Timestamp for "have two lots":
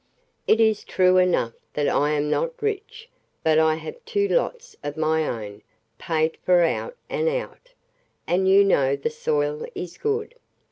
3.75-4.75